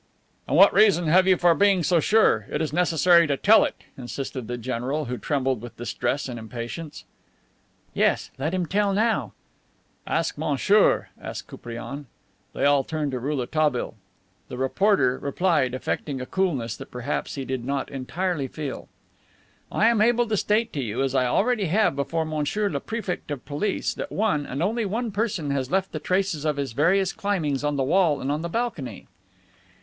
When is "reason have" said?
0.73-1.27